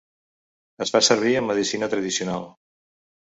[0.85, 2.47] Es fa servir en medicina tradicional.